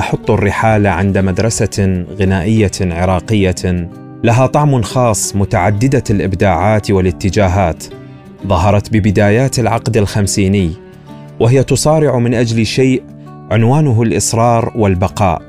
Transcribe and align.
نحط 0.00 0.30
الرحال 0.30 0.86
عند 0.86 1.18
مدرسة 1.18 2.04
غنائية 2.20 2.70
عراقية 2.80 3.88
لها 4.24 4.46
طعم 4.46 4.82
خاص 4.82 5.36
متعددة 5.36 6.04
الإبداعات 6.10 6.90
والاتجاهات 6.90 7.84
ظهرت 8.46 8.92
ببدايات 8.92 9.58
العقد 9.58 9.96
الخمسيني 9.96 10.70
وهي 11.40 11.62
تصارع 11.62 12.18
من 12.18 12.34
أجل 12.34 12.66
شيء 12.66 13.02
عنوانه 13.50 14.02
الإصرار 14.02 14.72
والبقاء 14.76 15.42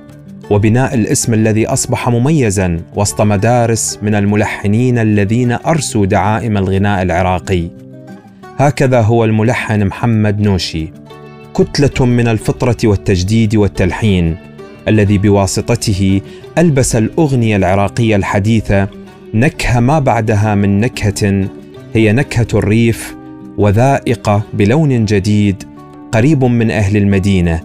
وبناء 0.50 0.94
الاسم 0.94 1.34
الذي 1.34 1.68
أصبح 1.68 2.10
مميزا 2.10 2.80
وسط 2.96 3.22
مدارس 3.22 4.00
من 4.02 4.16
الملحنين 4.16 4.98
الذين 4.98 5.52
أرسوا 5.52 6.06
دعائم 6.06 6.58
الغناء 6.58 7.02
العراقي. 7.02 7.68
هكذا 8.58 9.02
هو 9.02 9.26
الملحن 9.26 9.86
محمد 9.88 10.42
نوشي. 10.42 10.92
كتلة 11.56 12.06
من 12.06 12.28
الفطرة 12.28 12.78
والتجديد 12.84 13.56
والتلحين 13.56 14.38
الذي 14.88 15.18
بواسطته 15.18 16.22
ألبس 16.58 16.96
الأغنية 16.96 17.56
العراقية 17.56 18.16
الحديثة 18.16 18.88
نكهة 19.34 19.80
ما 19.80 20.00
بعدها 20.00 20.56
من 20.56 20.80
نكهة 20.80 21.48
هي 21.94 22.14
نكهة 22.14 22.48
الريف 22.54 23.16
وذائقة 23.58 24.42
بلون 24.54 25.06
جديد 25.06 25.64
قريب 26.12 26.44
من 26.44 26.72
أهل 26.72 26.98
المدينة 26.98 27.62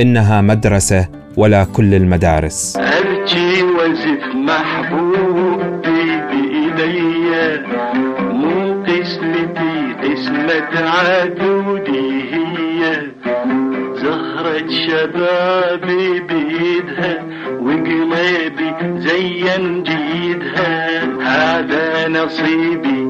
إنها 0.00 0.40
مدرسة 0.40 1.08
ولا 1.36 1.64
كل 1.64 1.94
المدارس. 1.94 2.76
أرجي 2.76 3.62
وزف 3.62 4.24
محبوبي 4.34 6.20
بإيدي 6.28 7.00
مو 8.20 8.82
قسمتي 8.82 9.94
قسمة 10.02 10.70
زهرة 10.74 11.79
شبابي 14.70 16.20
بإيدها 16.20 17.24
وقلبي 17.60 18.74
زين 18.98 19.82
جيدها. 19.82 21.00
هذا 21.22 22.08
نصيبي 22.08 23.00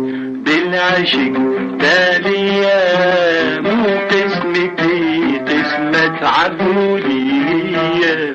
بالعشق 0.44 1.33
تالية. 1.81 3.61
مو 3.61 3.84
قسمتي 4.11 5.38
قسمة 5.48 6.28
عدودي 6.28 7.31
هي 7.77 8.34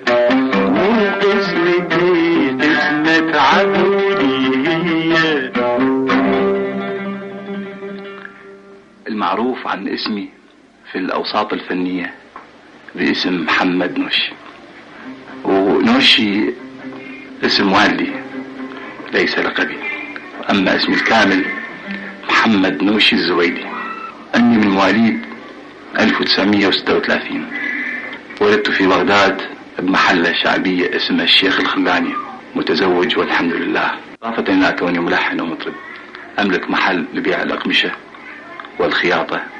مو 0.53 0.92
قسمتي 1.22 2.50
قسمة 2.62 3.40
عدودي 3.40 4.36
هي 4.68 5.52
المعروف 9.08 9.68
عن 9.68 9.88
اسمي 9.88 10.30
في 10.92 10.98
الأوساط 10.98 11.53
الفنية. 11.53 12.14
باسم 12.96 13.42
محمد 13.42 14.00
نوشي 14.00 14.32
ونوشي 15.44 16.54
اسم 17.44 17.72
والدي 17.72 18.10
ليس 19.14 19.40
لقبي. 19.40 19.78
أما 20.50 20.76
اسمي 20.76 20.96
الكامل 20.96 21.46
محمد 22.30 22.84
نوشي 22.84 23.16
الزويدي. 23.16 23.66
أني 24.36 24.58
من 24.58 24.68
مواليد 24.68 25.20
1936 26.00 27.46
ولدت 28.42 28.70
في 28.70 28.88
بغداد 28.88 29.42
بمحلة 29.80 30.34
شعبية 30.44 30.96
اسمها 30.98 31.24
الشيخ 31.24 31.59
الخلاني 31.59 32.14
متزوج 32.56 33.18
والحمد 33.18 33.54
لله. 33.54 33.92
إضافة 34.24 34.54
إلى 34.54 34.76
كوني 34.80 35.00
ملحن 35.00 35.42
ومطرب 35.42 35.74
أملك 36.40 36.70
محل 36.70 37.06
لبيع 37.14 37.44
الأقمشة 37.44 37.92
والخياطة. 38.80 39.55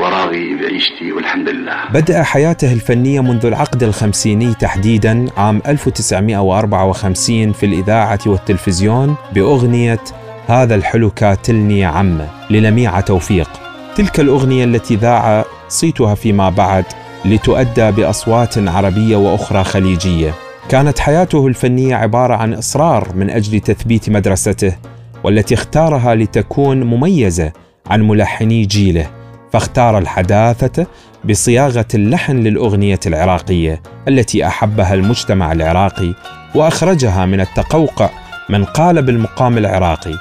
وراغي 0.00 0.54
بعيشتي 0.54 1.12
والحمد 1.12 1.48
لله. 1.48 1.76
بدأ 1.92 2.22
حياته 2.22 2.72
الفنية 2.72 3.20
منذ 3.20 3.46
العقد 3.46 3.82
الخمسيني 3.82 4.54
تحديدا 4.54 5.26
عام 5.36 5.62
1954 5.66 7.52
في 7.52 7.66
الإذاعة 7.66 8.18
والتلفزيون 8.26 9.16
بأغنية 9.32 10.00
هذا 10.46 10.74
الحلو 10.74 11.10
كاتلني 11.10 11.84
عمه 11.84 12.28
للميعة 12.50 13.00
توفيق. 13.00 13.50
تلك 13.96 14.20
الأغنية 14.20 14.64
التي 14.64 14.96
ذاع 14.96 15.44
صيتها 15.68 16.14
فيما 16.14 16.50
بعد 16.50 16.84
لتؤدى 17.24 17.90
بأصوات 17.90 18.58
عربية 18.58 19.16
وأخرى 19.16 19.64
خليجية. 19.64 20.34
كانت 20.68 20.98
حياته 20.98 21.46
الفنية 21.46 21.96
عبارة 21.96 22.34
عن 22.34 22.54
إصرار 22.54 23.08
من 23.14 23.30
أجل 23.30 23.60
تثبيت 23.60 24.10
مدرسته 24.10 24.76
والتي 25.24 25.54
اختارها 25.54 26.14
لتكون 26.14 26.82
مميزة 26.82 27.52
عن 27.86 28.08
ملحني 28.08 28.64
جيله. 28.64 29.19
فاختار 29.52 29.98
الحداثة 29.98 30.86
بصياغة 31.24 31.86
اللحن 31.94 32.36
للأغنية 32.36 33.00
العراقية 33.06 33.82
التي 34.08 34.46
أحبها 34.46 34.94
المجتمع 34.94 35.52
العراقي 35.52 36.14
وأخرجها 36.54 37.26
من 37.26 37.40
التقوقع 37.40 38.10
من 38.48 38.64
قالب 38.64 39.08
المقام 39.08 39.58
العراقي. 39.58 40.14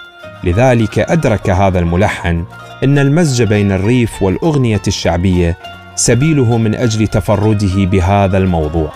لذلك 0.44 1.00
أدرك 1.00 1.50
هذا 1.50 1.80
الملحن 1.80 2.46
أن 2.84 3.00
المزج 3.00 3.44
بين 3.44 3.72
الريف 3.72 4.24
والأغنية 4.24 4.82
الشعبية 4.88 5.58
سبيله 5.96 6.58
من 6.58 6.76
أجل 6.76 7.08
تفرده 7.08 7.86
بهذا 7.86 8.38
الموضوع. 8.38 8.92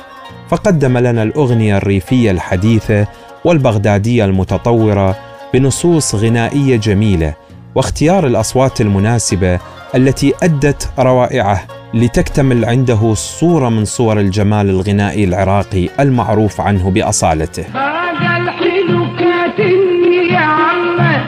فقدم 0.49 0.97
لنا 0.97 1.23
الأغنية 1.23 1.77
الريفية 1.77 2.31
الحديثة 2.31 3.07
والبغدادية 3.45 4.25
المتطورة 4.25 5.15
بنصوص 5.53 6.15
غنائية 6.15 6.75
جميلة 6.75 7.33
واختيار 7.75 8.27
الأصوات 8.27 8.81
المناسبة 8.81 9.59
التي 9.95 10.33
أدت 10.43 10.89
روائعه 10.99 11.63
لتكتمل 11.93 12.65
عنده 12.65 13.13
صورة 13.13 13.69
من 13.69 13.85
صور 13.85 14.19
الجمال 14.19 14.69
الغنائي 14.69 15.23
العراقي 15.23 15.89
المعروف 15.99 16.61
عنه 16.61 16.91
بأصالته. 16.91 17.65
هذا 17.73 18.37
الحلو 18.37 19.05
كاتني 19.19 20.33
يا 20.33 20.39
عمه 20.39 21.25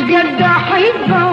قد 0.00 0.42
أحبه 0.42 1.31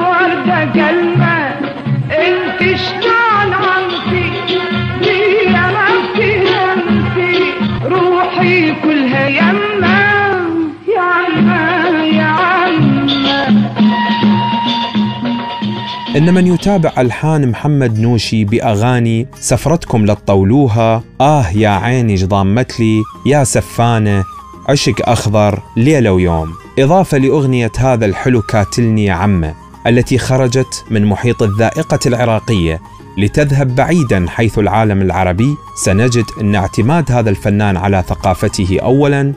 إن 16.16 16.34
من 16.34 16.48
يتابع 16.48 16.92
ألحان 16.98 17.50
محمد 17.52 18.00
نوشي 18.00 18.46
بأغاني 18.46 19.28
سفرتكم 19.40 20.06
للطولوها 20.06 21.04
آه 21.22 21.50
يا 21.50 21.70
عيني 21.70 22.16
ضامت 22.16 22.80
لي 22.80 23.04
يا 23.26 23.44
سفانة 23.44 24.24
عشق 24.70 25.10
أخضر 25.10 25.60
ليلة 25.78 26.12
ويوم. 26.12 26.54
إضافة 26.80 27.18
لأغنية 27.18 27.72
هذا 27.78 28.06
الحلو 28.06 28.42
كاتلني 28.42 29.06
يا 29.06 29.14
عمة 29.14 29.54
التي 29.88 30.18
خرجت 30.18 30.86
من 30.92 31.06
محيط 31.06 31.44
الذائقة 31.44 32.00
العراقية 32.06 32.82
لتذهب 33.18 33.76
بعيدا 33.76 34.26
حيث 34.30 34.60
العالم 34.60 35.02
العربي. 35.02 35.56
سنجد 35.76 36.26
أن 36.42 36.56
اعتماد 36.56 37.12
هذا 37.12 37.30
الفنان 37.30 37.78
على 37.78 38.04
ثقافته 38.08 38.80
أولا 38.82 39.34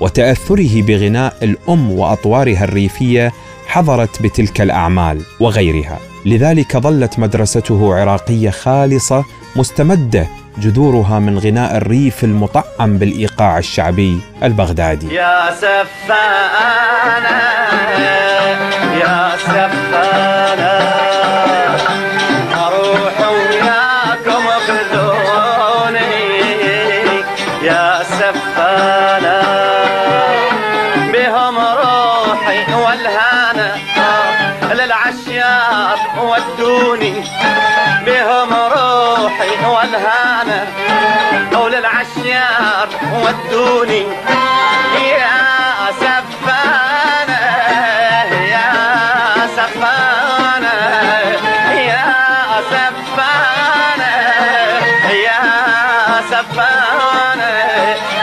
وتأثره 0.00 0.82
بغناء 0.82 1.36
الأم 1.42 1.90
وأطوارها 1.92 2.64
الريفية 2.64 3.32
حضرت 3.66 4.22
بتلك 4.22 4.60
الأعمال 4.60 5.20
وغيرها. 5.40 5.98
لذلك 6.26 6.76
ظلت 6.76 7.18
مدرسته 7.18 7.94
عراقية 7.94 8.50
خالصة 8.50 9.24
مستمدة 9.56 10.26
جذورها 10.58 11.18
من 11.18 11.38
غناء 11.38 11.76
الريف 11.76 12.24
المطعم 12.24 12.98
بالإيقاع 12.98 13.58
الشعبي 13.58 14.20
البغدادي. 14.42 15.14
يا 15.14 15.50
وللعشيار 42.76 42.88
ودوني 43.22 44.02
يا 45.08 45.36
سفانة 46.00 47.40
يا 48.52 48.70
سفانة 49.56 50.76
يا 51.74 52.06
سفانة 52.70 54.14
يا 55.26 55.42
سفانة 56.30 57.52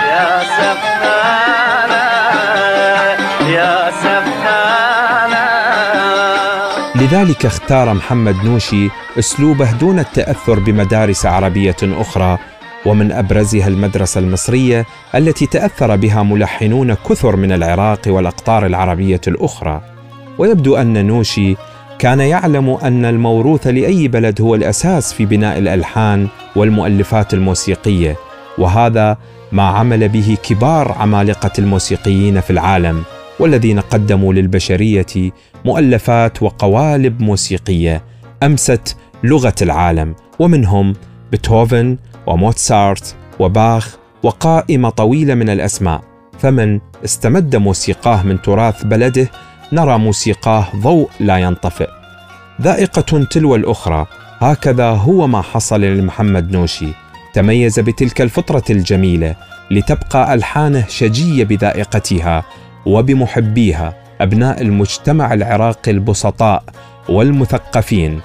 يا 0.09 0.43
سفانة 0.57 2.05
يا 3.49 3.91
سفانة. 3.91 5.43
لذلك 6.95 7.45
اختار 7.45 7.93
محمد 7.93 8.35
نوشي 8.45 8.89
أسلوبه 9.19 9.71
دون 9.71 9.99
التأثر 9.99 10.59
بمدارس 10.59 11.25
عربية 11.25 11.75
أخرى 11.83 12.37
ومن 12.85 13.11
أبرزها 13.11 13.67
المدرسة 13.67 14.19
المصرية 14.19 14.85
التي 15.15 15.45
تأثر 15.45 15.95
بها 15.95 16.23
ملحنون 16.23 16.93
كثر 16.93 17.35
من 17.35 17.51
العراق 17.51 17.99
والأقطار 18.07 18.65
العربية 18.65 19.21
الأخرى. 19.27 19.81
ويبدو 20.37 20.75
أن 20.75 21.05
نوشي 21.05 21.55
كان 21.99 22.19
يعلم 22.19 22.69
أن 22.69 23.05
الموروث 23.05 23.67
لأي 23.67 24.07
بلد 24.07 24.41
هو 24.41 24.55
الأساس 24.55 25.13
في 25.13 25.25
بناء 25.25 25.57
الألحان 25.57 26.27
والمؤلفات 26.55 27.33
الموسيقية 27.33 28.15
وهذا 28.57 29.17
ما 29.51 29.63
عمل 29.63 30.09
به 30.09 30.37
كبار 30.43 30.91
عمالقة 30.91 31.51
الموسيقيين 31.59 32.41
في 32.41 32.49
العالم 32.49 33.03
والذين 33.39 33.79
قدموا 33.79 34.33
للبشرية 34.33 35.31
مؤلفات 35.65 36.43
وقوالب 36.43 37.21
موسيقية 37.21 38.03
أمست 38.43 38.97
لغة 39.23 39.55
العالم 39.61 40.15
ومنهم 40.39 40.93
بيتهوفن 41.31 41.97
وموتسارت 42.27 43.15
وباخ 43.39 43.97
وقائمة 44.23 44.89
طويلة 44.89 45.33
من 45.33 45.49
الأسماء. 45.49 46.01
فمن 46.39 46.79
استمد 47.05 47.55
موسيقاه 47.55 48.23
من 48.23 48.41
تراث 48.41 48.83
بلده 48.83 49.29
نرى 49.71 49.97
موسيقاه 49.97 50.65
ضوء 50.75 51.09
لا 51.19 51.37
ينطفئ. 51.37 51.89
ذائقة 52.61 53.23
تلو 53.23 53.55
الأخرى 53.55 54.07
هكذا 54.39 54.89
هو 54.89 55.27
ما 55.27 55.41
حصل 55.41 55.81
لمحمد 55.81 56.51
نوشي. 56.51 56.87
تميز 57.33 57.79
بتلك 57.79 58.21
الفطرة 58.21 58.63
الجميلة 58.69 59.35
لتبقى 59.71 60.33
ألحانه 60.33 60.85
شجية 60.87 61.43
بذائقتها 61.43 62.43
وبمحبيها 62.85 63.93
أبناء 64.21 64.61
المجتمع 64.61 65.33
العراقي 65.33 65.91
البسطاء 65.91 66.63
والمثقفين. 67.09 68.21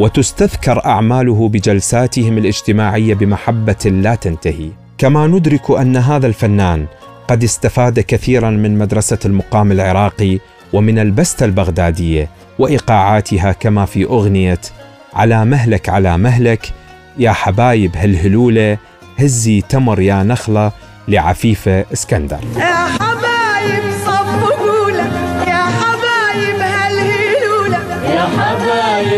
وتستذكر 0.00 0.84
أعماله 0.86 1.48
بجلساتهم 1.48 2.38
الاجتماعية 2.38 3.14
بمحبة 3.14 3.84
لا 3.84 4.14
تنتهي. 4.14 4.70
كما 4.98 5.26
ندرك 5.26 5.70
أن 5.70 5.96
هذا 5.96 6.26
الفنان 6.26 6.86
قد 7.28 7.44
استفاد 7.44 8.00
كثيرا 8.00 8.50
من 8.50 8.78
مدرسة 8.78 9.18
المقام 9.24 9.72
العراقي 9.72 10.38
ومن 10.72 10.98
البستة 10.98 11.46
البغدادية 11.46 12.28
وإيقاعاتها 12.58 13.52
كما 13.52 13.84
في 13.84 14.04
أغنية 14.04 14.60
على 15.14 15.44
مهلك 15.44 15.88
على 15.88 16.18
مهلك 16.18 16.72
يا 17.18 17.32
حبايب 17.32 17.96
هالهلولة 17.96 18.78
هزي 19.18 19.60
تمر 19.60 20.00
يا 20.00 20.22
نخلة 20.22 20.72
لعفيفة 21.08 21.84
إسكندر. 21.92 22.40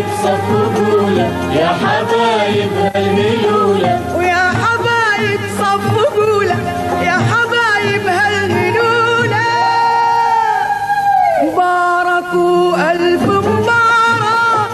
حبايب 0.03 0.23
صفوا 0.23 1.13
يا 1.55 1.67
حبايب 1.67 2.73
هالهلولة 2.95 4.17
ويا 4.17 4.53
حبايب 4.63 5.41
صفقوا 5.59 6.45
لك 6.45 6.65
يا 7.03 7.19
حبايب 7.31 8.07
هالهلولة 8.07 9.45
مبارك 11.45 12.35
وألف 12.35 13.23
مبارك 13.23 14.71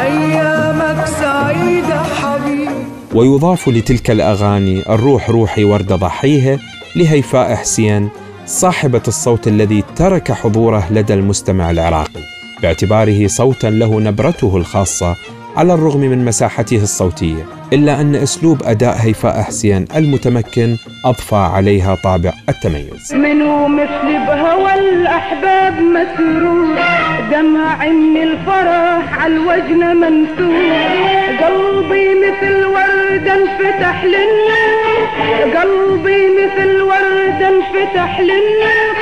أيامك 0.00 1.06
سعيدة 1.06 2.02
حبيبي 2.02 2.86
ويضاف 3.14 3.68
لتلك 3.68 4.10
الأغاني 4.10 4.82
الروح 4.88 5.30
روحي 5.30 5.64
ورد 5.64 5.92
ضحيها 5.92 6.58
لهيفاء 6.96 7.54
حسين 7.54 8.08
صاحبة 8.46 9.02
الصوت 9.08 9.48
الذي 9.48 9.84
ترك 9.96 10.32
حضوره 10.32 10.86
لدى 10.90 11.14
المستمع 11.14 11.70
العراقي. 11.70 12.39
باعتباره 12.62 13.26
صوتا 13.26 13.66
له 13.66 14.00
نبرته 14.00 14.56
الخاصة 14.56 15.16
على 15.56 15.74
الرغم 15.74 16.00
من 16.00 16.24
مساحته 16.24 16.82
الصوتية 16.82 17.46
إلا 17.72 18.00
أن 18.00 18.14
أسلوب 18.14 18.62
أداء 18.64 18.96
هيفاء 19.00 19.42
حسين 19.42 19.84
المتمكن 19.96 20.76
أضفى 21.04 21.36
عليها 21.36 21.94
طابع 21.94 22.32
التميز. 22.48 23.14
منو 23.14 23.68
مثل 23.68 24.06
بهوى 24.26 24.74
الأحباب 24.74 25.74
مسرور 25.80 26.78
دمع 27.30 27.86
من 27.88 28.16
الفرح 28.22 29.22
على 29.22 29.34
الوجن 29.34 29.96
منثور. 29.96 30.62
قلبي 31.42 32.08
مثل 32.24 32.64
وردة 32.64 33.34
انفتح 33.34 34.04
للنور 34.04 35.00
قلبي 35.56 36.22
مثل 36.40 36.80
وردة 36.80 37.48
انفتح 37.48 38.20
للنور. 38.20 38.99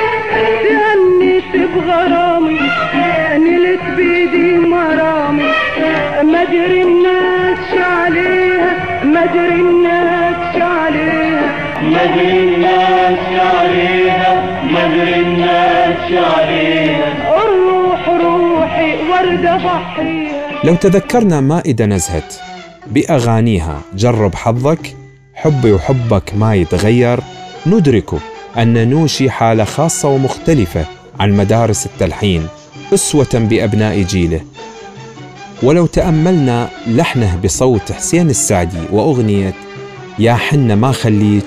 مجري 6.49 6.81
الناس 6.83 7.57
شعليها 7.71 9.03
مجري 9.03 9.61
الناس 9.61 10.55
شعليها 10.55 11.47
مدري 11.83 12.39
الناس 12.39 13.19
عليها 13.39 14.61
مدري 14.63 15.15
الناس 15.19 16.11
عليها. 16.11 17.13
الروح 17.43 18.09
روحي 18.09 18.95
وردة 19.09 19.57
ضحيها. 19.57 20.63
لو 20.63 20.75
تذكرنا 20.75 21.41
مائدة 21.41 21.85
نزهت 21.85 22.35
بأغانيها 22.87 23.81
جرب 23.93 24.35
حظك 24.35 24.95
حبي 25.35 25.71
وحبك 25.71 26.33
ما 26.37 26.55
يتغير. 26.55 27.19
ندرك 27.67 28.09
أن 28.57 28.89
نوشي 28.89 29.29
حالة 29.29 29.63
خاصة 29.63 30.09
ومختلفة 30.09 30.85
عن 31.19 31.37
مدارس 31.37 31.85
التلحين 31.85 32.47
أسوة 32.93 33.29
بأبناء 33.33 34.01
جيله. 34.01 34.41
ولو 35.63 35.85
تأملنا 35.85 36.69
لحنه 36.87 37.39
بصوت 37.43 37.91
حسين 37.91 38.29
السعدي 38.29 38.77
وأغنية 38.91 39.53
يا 40.19 40.33
حنة 40.33 40.75
ما 40.75 40.91
خليك 40.91 41.45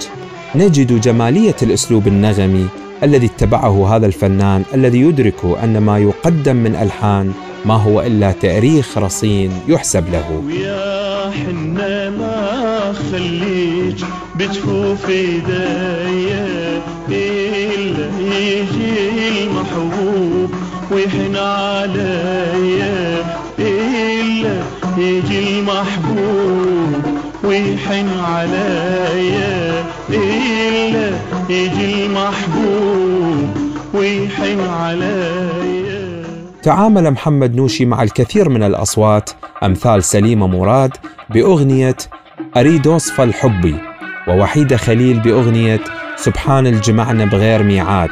نجد 0.55 1.01
جمالية 1.01 1.57
الأسلوب 1.63 2.07
النغمي 2.07 2.67
الذي 3.03 3.27
اتبعه 3.27 3.97
هذا 3.97 4.07
الفنان 4.07 4.63
الذي 4.75 5.01
يدرك 5.01 5.45
أن 5.63 5.79
ما 5.79 5.99
يقدم 5.99 6.57
من 6.57 6.75
ألحان 6.75 7.33
ما 7.65 7.75
هو 7.75 8.01
إلا 8.01 8.33
تأريخ 8.33 8.99
رصين 8.99 9.53
يحسب 9.69 10.05
له. 10.13 10.43
ويا 10.47 11.31
حنا 11.31 12.11
ما 12.11 12.93
خليك 13.13 13.97
بجفوف 14.35 15.09
ايديا 15.09 16.83
إلا 17.09 18.11
يجي 18.21 19.29
المحبوب 19.29 20.51
ويحن 20.91 21.37
الا 21.37 23.42
يجي 24.99 25.59
المحبوب 25.59 27.03
ويحن 27.45 28.09
عليا 28.19 29.85
إلا 30.11 31.11
يجي 31.51 32.07
المحبوب 32.07 33.49
ويحن 33.95 34.61
عليا. 34.61 36.23
تعامل 36.63 37.11
محمد 37.11 37.55
نوشي 37.55 37.85
مع 37.85 38.03
الكثير 38.03 38.49
من 38.49 38.63
الأصوات 38.63 39.31
أمثال 39.63 40.05
سليمة 40.05 40.47
مراد 40.47 40.97
بأغنية 41.31 41.97
أريد 42.57 42.87
أوصف 42.87 43.21
الحبي 43.21 43.77
ووحيدة 44.29 44.77
خليل 44.77 45.21
بأغنية 45.21 45.81
سبحان 46.17 46.67
الجمعنا 46.67 47.25
بغير 47.25 47.63
ميعاد. 47.63 48.11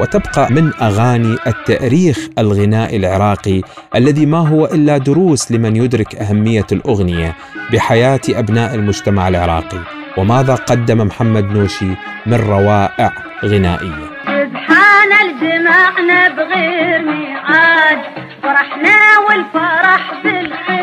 وتبقى 0.00 0.52
من 0.52 0.72
أغاني 0.82 1.36
التاريخ 1.46 2.28
الغنائي 2.38 2.96
العراقي 2.96 3.60
الذي 3.94 4.26
ما 4.26 4.48
هو 4.48 4.64
إلا 4.64 4.98
دروس 4.98 5.52
لمن 5.52 5.76
يدرك 5.76 6.14
أهمية 6.14 6.66
الأغنية 6.72 7.36
بحياة 7.72 8.20
أبناء 8.28 8.74
المجتمع 8.74 9.28
العراقي. 9.28 9.78
وماذا 10.16 10.54
قدم 10.54 11.06
محمد 11.06 11.44
نوشي 11.44 11.90
من 12.26 12.34
روائع 12.34 13.12
غنائية؟ 13.44 14.06
سبحان 14.24 15.10
الجمعنا 15.24 16.28
بغير 16.28 17.02
ميعاد 17.02 17.98
فرحنا 18.42 18.98
والفرح 19.28 20.22
بالخير. 20.24 20.79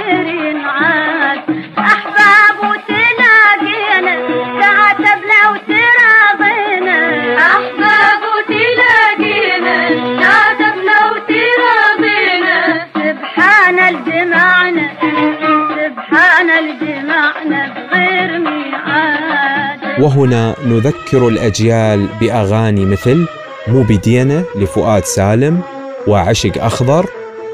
وهنا 20.00 20.56
نذكر 20.66 21.28
الأجيال 21.28 22.08
بأغاني 22.22 22.86
مثل 22.86 23.26
مو 23.68 23.82
بدينا 23.82 24.44
لفؤاد 24.56 25.06
سالم 25.06 25.62
وعشق 26.08 26.64
أخضر 26.64 27.06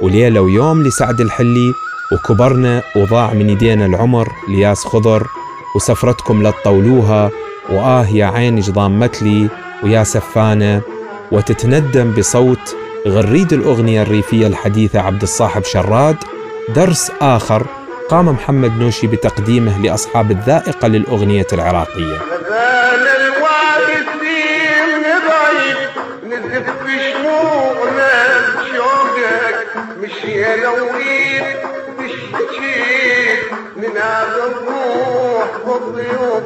وليلة 0.02 0.42
ويوم 0.42 0.84
لسعد 0.84 1.22
الحلي 1.22 1.74
وكبرنا 2.12 2.82
وضاع 2.96 3.34
من 3.34 3.50
يدينا 3.50 3.86
العمر 3.86 4.28
لياس 4.50 4.86
خضر 4.86 5.28
وسفرتكم 5.76 6.48
لتطولوها 6.48 7.32
وآه 7.70 8.08
يا 8.08 8.26
عيني 8.26 8.62
ضامت 8.62 9.22
لي 9.22 9.50
ويا 9.84 10.04
سفانة 10.04 10.82
وتتندم 11.32 12.12
بصوت 12.12 12.76
غريد 13.08 13.54
الأغنية 13.54 14.02
الريفية 14.02 14.48
الحديثة 14.48 15.00
عبد 15.00 15.22
الصاحب 15.22 15.64
شراد 15.64 16.18
درس 16.76 17.12
آخر 17.22 17.66
قام 18.10 18.26
محمد 18.30 18.72
نوشي 18.72 19.08
بتقديمه 19.08 19.82
لأصحاب 19.82 20.32
الذائقة 20.32 20.88
للأغنية 20.88 21.48
العراقية. 21.54 22.33
مشي 30.53 30.62
لويد 30.62 31.43
تشتكي 32.00 33.38
من 33.75 33.98
هذا 33.98 34.43
الروح 34.43 35.50
والضيوف. 35.65 36.43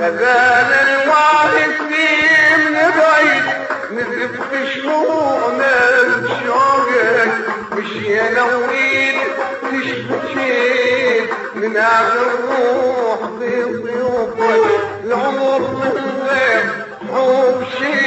غزال 0.00 0.72
الوارثين 0.88 2.74
بعيد 2.98 3.44
نزف 3.92 4.34
بشموعنا 4.52 5.74
بشوقك 6.16 7.32
مشي 7.72 8.16
لويد 8.30 9.18
تشتكي 9.62 11.20
من 11.54 11.76
هذا 11.76 12.20
الروح 12.20 13.20
بضيوفك 13.40 14.62
العمر 15.04 15.60
من 15.60 16.26
غير 16.28 16.64
حب 17.12 17.58
شيبي 17.78 17.97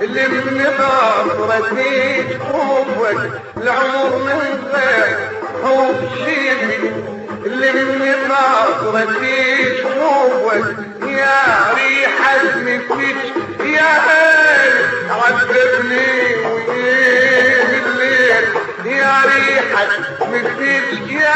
اللي 0.00 0.28
من 0.28 0.64
خاطرتي 0.78 2.22
حبك 2.38 3.30
العمر 3.56 4.18
من 4.18 4.64
غير 4.72 5.16
حب 5.64 6.08
شيبي 6.24 6.90
اللي 7.46 7.72
من 7.72 8.14
خاطرتي 8.28 9.66
حبك 9.84 10.76
يا 11.08 11.72
ريحة 11.74 12.44
مثلك 12.56 13.16
يا 13.64 13.92
هل 14.06 14.72
عذبني 15.10 16.34
وين 16.44 17.84
الليل. 17.86 18.44
يا 18.84 19.14
ريحة 19.24 19.86
مثلك 20.20 21.10
يا 21.10 21.34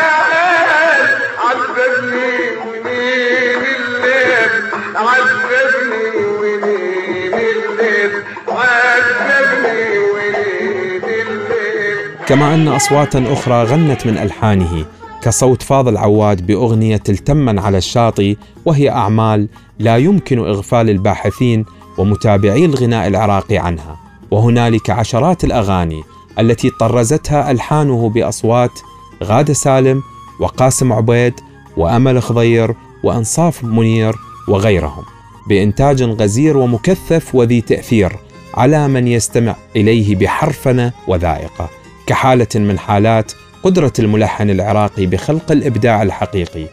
كما 12.30 12.54
أن 12.54 12.68
أصواتا 12.68 13.32
أخرى 13.32 13.64
غنت 13.64 14.06
من 14.06 14.18
ألحانه 14.18 14.84
كصوت 15.22 15.62
فاضل 15.62 15.96
عواد 15.96 16.46
بأغنية 16.46 17.02
التمن 17.08 17.58
على 17.58 17.78
الشاطئ 17.78 18.36
وهي 18.64 18.90
أعمال 18.90 19.48
لا 19.78 19.96
يمكن 19.96 20.38
إغفال 20.38 20.90
الباحثين 20.90 21.64
ومتابعي 21.98 22.64
الغناء 22.64 23.08
العراقي 23.08 23.58
عنها. 23.58 23.96
وهنالك 24.30 24.90
عشرات 24.90 25.44
الأغاني 25.44 26.02
التي 26.38 26.70
طرزتها 26.70 27.50
ألحانه 27.50 28.08
بأصوات 28.08 28.80
غادة 29.24 29.54
سالم 29.54 30.02
وقاسم 30.40 30.92
عبيد 30.92 31.34
وأمل 31.76 32.22
خضير 32.22 32.74
وأنصاف 33.02 33.64
منير 33.64 34.14
وغيرهم. 34.48 35.04
بإنتاج 35.48 36.02
غزير 36.02 36.56
ومكثف 36.56 37.34
وذي 37.34 37.60
تأثير 37.60 38.16
على 38.54 38.88
من 38.88 39.08
يستمع 39.08 39.54
إليه 39.76 40.16
بحرفنة 40.16 40.92
وذائقة. 41.08 41.79
كحالة 42.10 42.48
من 42.54 42.78
حالات 42.78 43.32
قدرة 43.62 43.92
الملحن 43.98 44.50
العراقي 44.50 45.06
بخلق 45.06 45.52
الإبداع 45.52 46.02
الحقيقي 46.02 46.66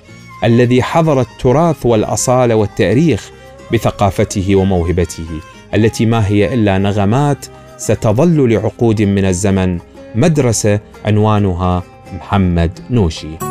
الذي 0.44 0.84
حضر 0.84 1.22
التراث 1.22 1.86
والأصالة 1.86 2.56
والتاريخ 2.56 3.32
بثقافته 3.74 4.56
وموهبته 4.56 5.27
التي 5.74 6.06
ما 6.06 6.27
هي 6.27 6.53
إلا 6.53 6.77
نغمات 6.77 7.46
ستظل 7.77 8.53
لعقود 8.53 9.01
من 9.01 9.25
الزمن 9.25 9.79
مدرسة 10.15 10.79
عنوانها 11.06 11.84
محمد 12.13 12.79
نوشي. 12.89 13.47